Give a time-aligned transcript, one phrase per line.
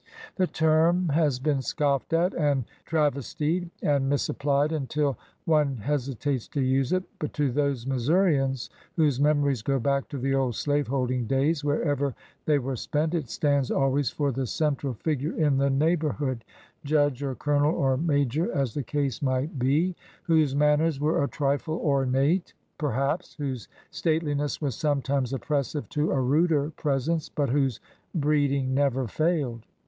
[0.37, 6.91] The term has been scoffed at, and travestied, and misapplied until one hesitates to use
[6.91, 11.63] it; but to those Missourians whose memories go back to the old slave holding days,
[11.63, 12.15] wherever
[12.47, 16.43] they were spent, it stands always for the central figure in the neighborhood,—
[16.83, 21.75] judge, or colonel, or major, as the case might be,— whose manners were a trifle
[21.77, 27.79] ornate, perhaps, whose stateliness was sometimes oppressive to a ruder presence, but whose
[28.15, 29.63] breeding never failed.